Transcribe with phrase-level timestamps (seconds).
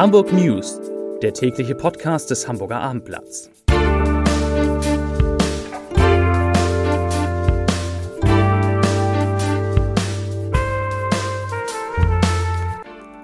[0.00, 0.80] Hamburg News,
[1.20, 3.50] der tägliche Podcast des Hamburger Abendblatts.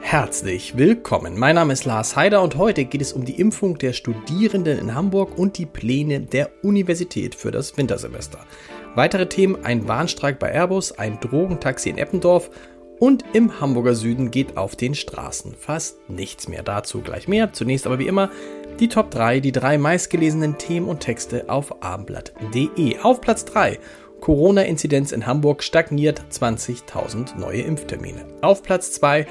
[0.00, 1.36] Herzlich willkommen.
[1.36, 4.94] Mein Name ist Lars Heider und heute geht es um die Impfung der Studierenden in
[4.94, 8.38] Hamburg und die Pläne der Universität für das Wintersemester.
[8.94, 12.48] Weitere Themen: ein Warnstreik bei Airbus, ein Drogentaxi in Eppendorf
[13.00, 16.62] und im Hamburger Süden geht auf den Straßen fast nichts mehr.
[16.62, 17.52] Dazu gleich mehr.
[17.52, 18.30] Zunächst aber wie immer
[18.78, 23.00] die Top 3, die drei meistgelesenen Themen und Texte auf abendblatt.de.
[23.00, 23.80] Auf Platz 3
[24.20, 28.26] Corona-Inzidenz in Hamburg stagniert 20.000 neue Impftermine.
[28.42, 29.26] Auf Platz 2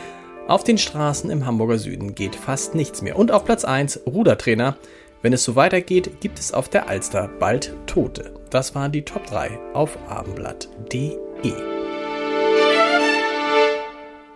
[0.48, 3.18] auf den Straßen im Hamburger Süden geht fast nichts mehr.
[3.18, 4.78] Und auf Platz 1 Rudertrainer.
[5.22, 8.34] Wenn es so weitergeht, gibt es auf der Alster bald Tote.
[8.50, 11.79] Das waren die Top 3 auf abendblatt.de.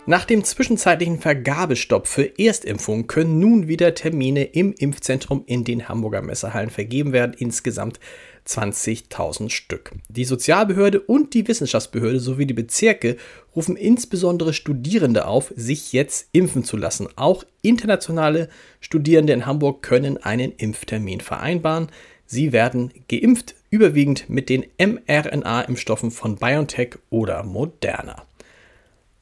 [0.06, 6.22] Nach dem zwischenzeitlichen Vergabestopp für Erstimpfungen können nun wieder Termine im Impfzentrum in den Hamburger
[6.22, 8.02] Messehallen vergeben werden, insgesamt
[8.46, 9.94] 20.000 Stück.
[10.10, 13.16] Die Sozialbehörde und die Wissenschaftsbehörde sowie die Bezirke
[13.56, 17.08] rufen insbesondere Studierende auf, sich jetzt impfen zu lassen.
[17.16, 18.50] Auch internationale
[18.82, 21.88] Studierende in Hamburg können einen Impftermin vereinbaren.
[22.26, 28.26] Sie werden geimpft, überwiegend mit den mRNA-Impfstoffen von BioNTech oder Moderna.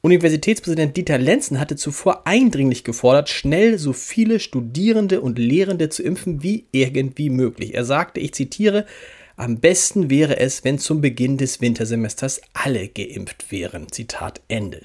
[0.03, 6.41] Universitätspräsident Dieter Lenzen hatte zuvor eindringlich gefordert, schnell so viele Studierende und Lehrende zu impfen
[6.41, 7.75] wie irgendwie möglich.
[7.75, 8.87] Er sagte, ich zitiere,
[9.35, 13.91] am besten wäre es, wenn zum Beginn des Wintersemesters alle geimpft wären.
[13.91, 14.81] Zitat Ende.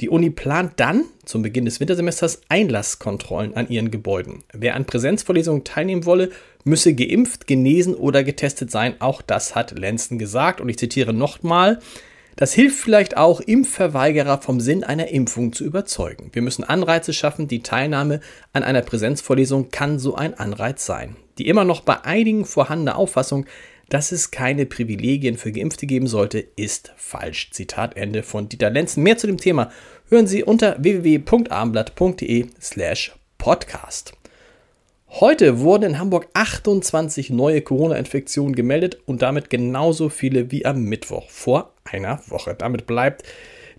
[0.00, 4.42] Die Uni plant dann zum Beginn des Wintersemesters Einlasskontrollen an ihren Gebäuden.
[4.54, 6.30] Wer an Präsenzvorlesungen teilnehmen wolle,
[6.64, 8.94] müsse geimpft, genesen oder getestet sein.
[9.00, 10.62] Auch das hat Lenzen gesagt.
[10.62, 11.80] Und ich zitiere nochmal.
[12.36, 16.28] Das hilft vielleicht auch, Impfverweigerer vom Sinn einer Impfung zu überzeugen.
[16.34, 17.48] Wir müssen Anreize schaffen.
[17.48, 18.20] Die Teilnahme
[18.52, 21.16] an einer Präsenzvorlesung kann so ein Anreiz sein.
[21.38, 23.46] Die immer noch bei einigen vorhandene Auffassung,
[23.88, 27.52] dass es keine Privilegien für Geimpfte geben sollte, ist falsch.
[27.52, 29.02] Zitat Ende von Dieter Lenzen.
[29.02, 29.70] Mehr zu dem Thema
[30.10, 34.12] hören Sie unter www.abendblatt.de slash podcast.
[35.08, 41.30] Heute wurden in Hamburg 28 neue Corona-Infektionen gemeldet und damit genauso viele wie am Mittwoch
[41.30, 42.54] vor einer Woche.
[42.56, 43.24] Damit bleibt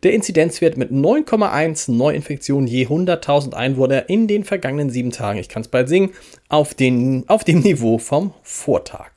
[0.04, 5.64] der Inzidenzwert mit 9,1 Neuinfektionen je 100.000 Einwohner in den vergangenen sieben Tagen, ich kann
[5.64, 6.12] es bald singen,
[6.50, 9.10] auf, den, auf dem Niveau vom Vortag.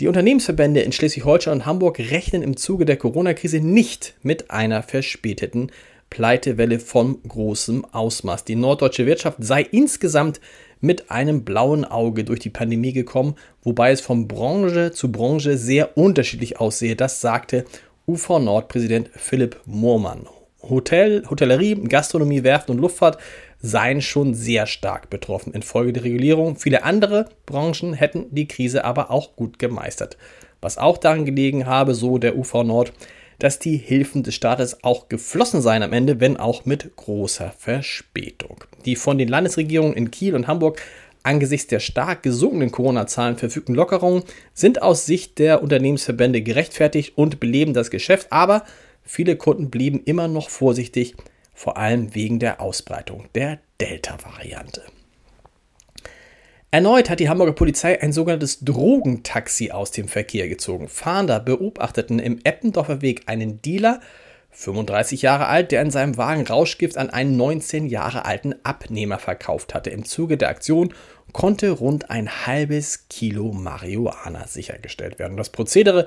[0.00, 5.70] Die Unternehmensverbände in Schleswig-Holstein und Hamburg rechnen im Zuge der Corona-Krise nicht mit einer verspäteten
[6.10, 8.44] Pleitewelle von großem Ausmaß.
[8.44, 10.40] Die norddeutsche Wirtschaft sei insgesamt
[10.80, 15.96] mit einem blauen Auge durch die Pandemie gekommen, wobei es von Branche zu Branche sehr
[15.96, 16.96] unterschiedlich aussehe.
[16.96, 17.64] Das sagte
[18.08, 20.28] UV Nord-Präsident Philipp Moormann.
[20.62, 23.18] Hotel, Hotellerie, Gastronomie, Werft und Luftfahrt
[23.58, 26.54] seien schon sehr stark betroffen infolge der Regulierung.
[26.54, 30.16] Viele andere Branchen hätten die Krise aber auch gut gemeistert.
[30.60, 32.92] Was auch daran gelegen habe, so der UV Nord,
[33.40, 38.64] dass die Hilfen des Staates auch geflossen seien am Ende, wenn auch mit großer Verspätung.
[38.84, 40.80] Die von den Landesregierungen in Kiel und Hamburg
[41.26, 44.22] angesichts der stark gesunkenen Corona-Zahlen verfügten Lockerungen
[44.54, 48.64] sind aus Sicht der Unternehmensverbände gerechtfertigt und beleben das Geschäft, aber
[49.02, 51.14] viele Kunden blieben immer noch vorsichtig,
[51.52, 54.82] vor allem wegen der Ausbreitung der Delta-Variante.
[56.70, 60.88] Erneut hat die Hamburger Polizei ein sogenanntes Drogentaxi aus dem Verkehr gezogen.
[60.88, 64.00] Fahnder beobachteten im Eppendorfer Weg einen Dealer,
[64.50, 69.74] 35 Jahre alt, der in seinem Wagen Rauschgift an einen 19 Jahre alten Abnehmer verkauft
[69.74, 69.90] hatte.
[69.90, 70.94] Im Zuge der Aktion
[71.36, 75.36] konnte rund ein halbes Kilo Marihuana sichergestellt werden.
[75.36, 76.06] Das Prozedere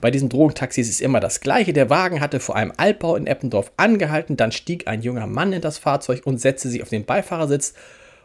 [0.00, 1.74] bei diesen Drogentaxis ist immer das gleiche.
[1.74, 5.60] Der Wagen hatte vor einem Altbau in Eppendorf angehalten, dann stieg ein junger Mann in
[5.60, 7.74] das Fahrzeug und setzte sich auf den Beifahrersitz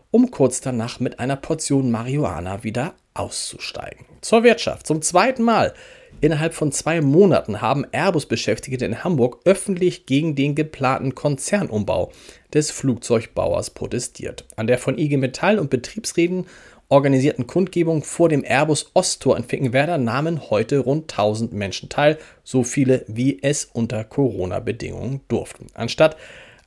[0.09, 4.05] um kurz danach mit einer Portion Marihuana wieder auszusteigen.
[4.21, 4.87] Zur Wirtschaft.
[4.87, 5.73] Zum zweiten Mal
[6.21, 12.11] innerhalb von zwei Monaten haben Airbus-Beschäftigte in Hamburg öffentlich gegen den geplanten Konzernumbau
[12.53, 14.45] des Flugzeugbauers protestiert.
[14.55, 16.45] An der von IG Metall und Betriebsräten
[16.89, 22.63] organisierten Kundgebung vor dem Airbus Osttor in Finkenwerder nahmen heute rund 1000 Menschen teil, so
[22.63, 25.67] viele wie es unter Corona-Bedingungen durften.
[25.73, 26.15] Anstatt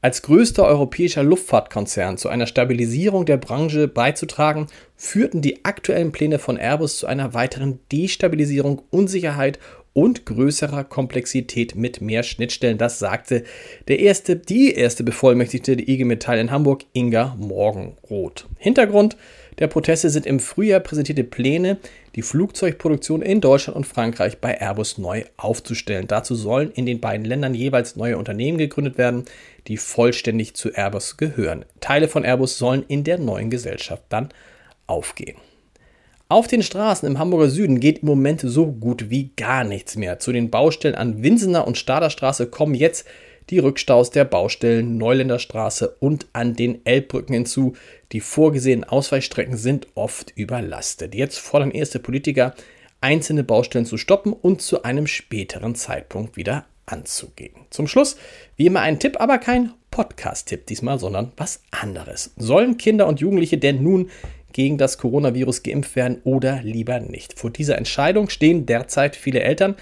[0.03, 4.67] als größter europäischer Luftfahrtkonzern zu einer Stabilisierung der Branche beizutragen,
[4.97, 9.59] führten die aktuellen Pläne von Airbus zu einer weiteren Destabilisierung, Unsicherheit
[9.93, 12.79] und größerer Komplexität mit mehr Schnittstellen.
[12.79, 13.45] Das sagte
[13.89, 18.47] der erste, die erste Bevollmächtigte der IG Metall in Hamburg, Inga Morgenroth.
[18.59, 19.17] Hintergrund
[19.59, 21.79] der Proteste sind im Frühjahr präsentierte Pläne,
[22.15, 26.07] die Flugzeugproduktion in Deutschland und Frankreich bei Airbus neu aufzustellen.
[26.09, 29.25] Dazu sollen in den beiden Ländern jeweils neue Unternehmen gegründet werden,
[29.67, 31.67] die vollständig zu Airbus gehören.
[31.81, 34.31] Teile von Airbus sollen in der neuen Gesellschaft dann
[34.87, 35.37] aufgehen.
[36.31, 40.21] Auf den Straßen im Hamburger Süden geht im Moment so gut wie gar nichts mehr.
[40.21, 43.05] Zu den Baustellen an Winsener und Staderstraße kommen jetzt
[43.51, 47.73] die Rückstaus der Baustellen Neuländerstraße und an den Elbbrücken hinzu.
[48.13, 51.17] Die vorgesehenen Ausweichstrecken sind oft überlastet.
[51.17, 52.55] Jetzt fordern erste Politiker,
[53.01, 57.55] einzelne Baustellen zu stoppen und zu einem späteren Zeitpunkt wieder anzugehen.
[57.71, 58.17] Zum Schluss,
[58.55, 62.33] wie immer ein Tipp, aber kein Podcast-Tipp diesmal, sondern was anderes.
[62.37, 64.11] Sollen Kinder und Jugendliche denn nun
[64.53, 67.39] gegen das Coronavirus geimpft werden oder lieber nicht?
[67.39, 69.77] Vor dieser Entscheidung stehen derzeit viele Eltern,